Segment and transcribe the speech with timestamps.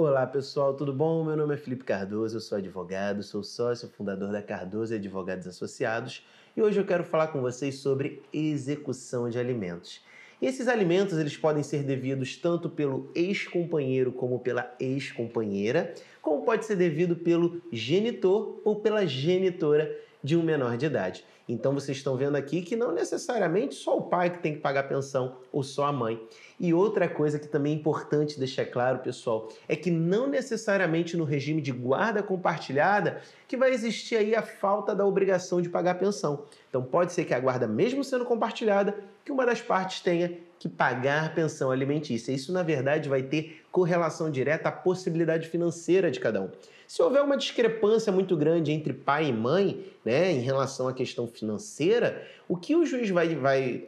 [0.00, 1.24] Olá pessoal, tudo bom?
[1.24, 5.44] Meu nome é Felipe Cardoso, eu sou advogado, sou sócio fundador da Cardoso e Advogados
[5.48, 6.24] Associados
[6.56, 10.00] e hoje eu quero falar com vocês sobre execução de alimentos.
[10.40, 16.64] E esses alimentos eles podem ser devidos tanto pelo ex-companheiro como pela ex-companheira, como pode
[16.64, 21.24] ser devido pelo genitor ou pela genitora de um menor de idade.
[21.48, 24.82] Então vocês estão vendo aqui que não necessariamente só o pai que tem que pagar
[24.82, 26.20] pensão ou só a mãe.
[26.60, 31.24] E outra coisa que também é importante deixar claro, pessoal, é que não necessariamente no
[31.24, 36.44] regime de guarda compartilhada que vai existir aí a falta da obrigação de pagar pensão.
[36.68, 40.68] Então pode ser que a guarda, mesmo sendo compartilhada, que uma das partes tenha que
[40.68, 42.32] pagar pensão alimentícia.
[42.32, 46.48] Isso, na verdade, vai ter correlação direta à possibilidade financeira de cada um.
[46.86, 51.26] Se houver uma discrepância muito grande entre pai e mãe, né, em relação à questão
[51.26, 53.84] financeira, o que o juiz vai, vai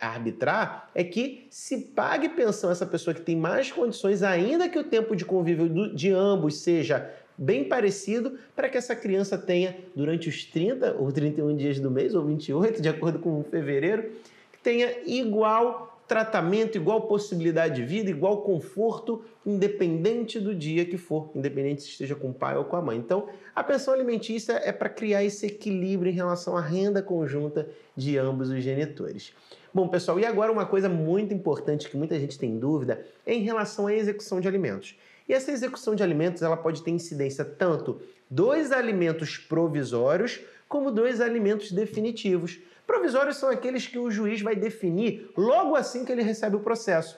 [0.00, 4.84] arbitrar é que se pague pensão essa pessoa que tem mais condições, ainda que o
[4.84, 10.44] tempo de convívio de ambos seja bem parecido, para que essa criança tenha, durante os
[10.44, 14.12] 30 ou 31 dias do mês, ou 28, de acordo com fevereiro,
[14.62, 21.82] tenha igual tratamento, igual possibilidade de vida, igual conforto, independente do dia que for, independente
[21.82, 22.98] se esteja com o pai ou com a mãe.
[22.98, 28.18] Então, a pensão alimentícia é para criar esse equilíbrio em relação à renda conjunta de
[28.18, 29.32] ambos os genitores.
[29.72, 33.42] Bom, pessoal, e agora uma coisa muito importante que muita gente tem dúvida é em
[33.42, 34.96] relação à execução de alimentos.
[35.28, 40.40] E essa execução de alimentos ela pode ter incidência tanto dos alimentos provisórios
[40.74, 42.58] como dos alimentos definitivos.
[42.84, 47.16] Provisórios são aqueles que o juiz vai definir logo assim que ele recebe o processo.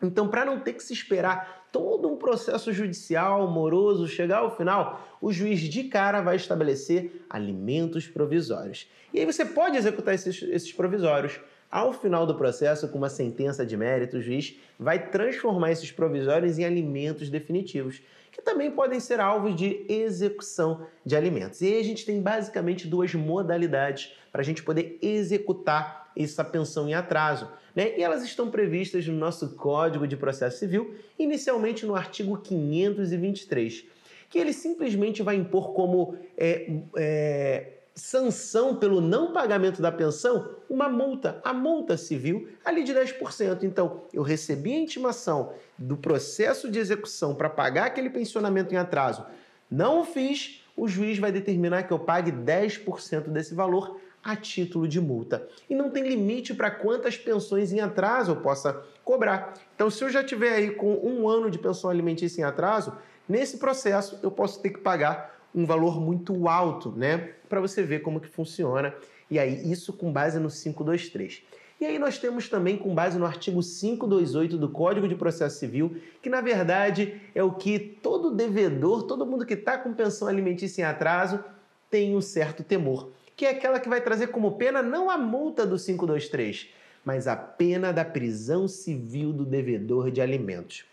[0.00, 5.04] Então, para não ter que se esperar todo um processo judicial moroso chegar ao final,
[5.20, 8.88] o juiz de cara vai estabelecer alimentos provisórios.
[9.12, 11.40] E aí você pode executar esses, esses provisórios.
[11.70, 16.58] Ao final do processo, com uma sentença de mérito, o juiz vai transformar esses provisórios
[16.58, 21.60] em alimentos definitivos, que também podem ser alvos de execução de alimentos.
[21.60, 26.88] E aí a gente tem basicamente duas modalidades para a gente poder executar essa pensão
[26.88, 27.48] em atraso.
[27.74, 27.96] Né?
[27.98, 33.84] E elas estão previstas no nosso Código de Processo Civil, inicialmente no artigo 523,
[34.28, 40.88] que ele simplesmente vai impor como é, é, sanção pelo não pagamento da pensão uma
[40.88, 43.62] multa, a multa civil ali de 10%.
[43.62, 49.24] Então, eu recebi a intimação do processo de execução para pagar aquele pensionamento em atraso,
[49.70, 54.88] não o fiz, o juiz vai determinar que eu pague 10% desse valor a título
[54.88, 55.46] de multa.
[55.68, 59.54] E não tem limite para quantas pensões em atraso eu possa cobrar.
[59.74, 62.96] Então, se eu já tiver aí com um ano de pensão alimentícia em atraso,
[63.28, 67.30] nesse processo eu posso ter que pagar um valor muito alto, né?
[67.48, 68.94] Para você ver como que funciona.
[69.30, 71.42] E aí, isso com base no 523.
[71.80, 75.96] E aí nós temos também com base no artigo 528 do Código de Processo Civil,
[76.22, 80.82] que na verdade é o que todo devedor, todo mundo que está com pensão alimentícia
[80.82, 81.42] em atraso,
[81.90, 85.66] tem um certo temor, que é aquela que vai trazer como pena não a multa
[85.66, 86.68] do 523,
[87.04, 90.84] mas a pena da prisão civil do devedor de alimentos.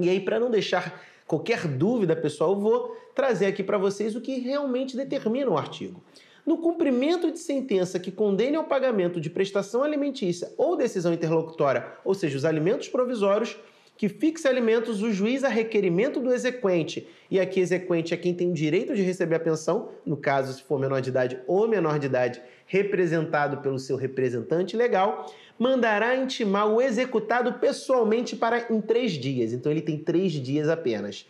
[0.00, 1.00] E aí, para não deixar
[1.32, 6.04] qualquer dúvida, pessoal, eu vou trazer aqui para vocês o que realmente determina o artigo.
[6.44, 12.12] No cumprimento de sentença que condene ao pagamento de prestação alimentícia ou decisão interlocutória, ou
[12.12, 13.56] seja, os alimentos provisórios,
[13.96, 18.50] que fixe alimentos o juiz a requerimento do exequente, e aqui exequente é quem tem
[18.50, 21.98] o direito de receber a pensão, no caso, se for menor de idade ou menor
[21.98, 29.12] de idade, representado pelo seu representante legal, mandará intimar o executado pessoalmente para em três
[29.12, 29.52] dias.
[29.52, 31.28] Então ele tem três dias apenas.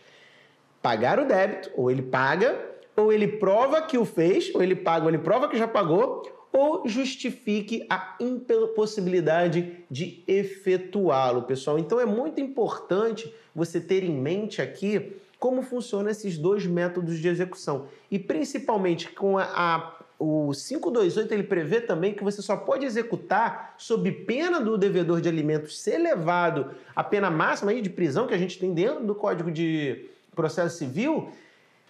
[0.81, 2.59] Pagar o débito, ou ele paga,
[2.95, 6.23] ou ele prova que o fez, ou ele paga, ou ele prova que já pagou,
[6.53, 11.79] ou justifique a impossibilidade de efetuá-lo, pessoal.
[11.79, 17.27] Então é muito importante você ter em mente aqui como funcionam esses dois métodos de
[17.27, 17.87] execução.
[18.09, 23.75] E principalmente com a, a o 528 ele prevê também que você só pode executar
[23.77, 28.33] sob pena do devedor de alimentos ser levado à pena máxima aí de prisão que
[28.33, 31.29] a gente tem dentro do Código de Processo Civil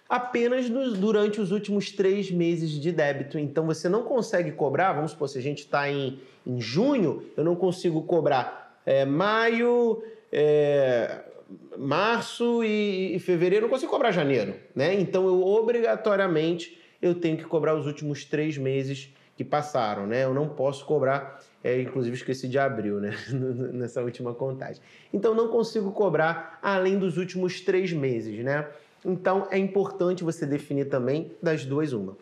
[0.08, 3.38] apenas durante os últimos três meses de débito.
[3.38, 7.44] Então você não consegue cobrar, vamos supor, se a gente está em, em junho, eu
[7.44, 11.20] não consigo cobrar é, maio, é,
[11.78, 14.94] março e, e fevereiro, não consigo cobrar janeiro, né?
[14.94, 20.24] Então eu obrigatoriamente eu tenho que cobrar os últimos três meses que passaram, né?
[20.24, 23.14] Eu não posso cobrar, é, inclusive esqueci de abril, né?
[23.72, 24.80] Nessa última contagem.
[25.12, 28.66] Então não consigo cobrar além dos últimos três meses, né?
[29.04, 32.16] Então é importante você definir também das duas uma.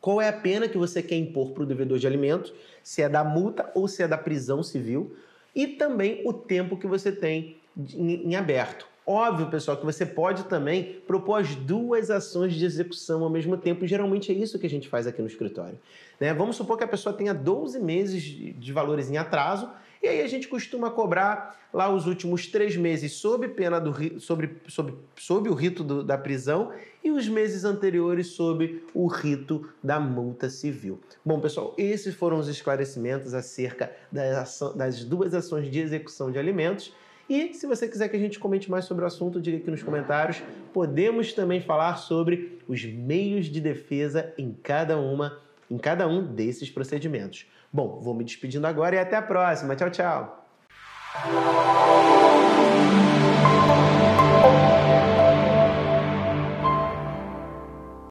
[0.00, 2.52] Qual é a pena que você quer impor para o devedor de alimentos?
[2.82, 5.14] Se é da multa ou se é da prisão civil?
[5.54, 7.56] E também o tempo que você tem
[7.94, 8.88] em, aberto.
[9.06, 13.86] Óbvio, pessoal, que você pode também propor as duas ações de execução ao mesmo tempo.
[13.86, 15.78] Geralmente é isso que a gente faz aqui no escritório.
[16.18, 16.32] Né?
[16.32, 19.68] Vamos supor que a pessoa tenha 12 meses de valores em atraso
[20.02, 24.56] e aí a gente costuma cobrar lá os últimos três meses sob pena do sobre,
[24.66, 26.72] sobre, sob o rito do, da prisão
[27.04, 30.98] e os meses anteriores sob o rito da multa civil.
[31.24, 36.94] Bom, pessoal, esses foram os esclarecimentos acerca das, das duas ações de execução de alimentos.
[37.28, 39.82] E se você quiser que a gente comente mais sobre o assunto, diga aqui nos
[39.82, 40.42] comentários.
[40.72, 45.38] Podemos também falar sobre os meios de defesa em cada uma,
[45.70, 47.46] em cada um desses procedimentos.
[47.72, 49.76] Bom, vou me despedindo agora e até a próxima.
[49.76, 50.46] Tchau, tchau.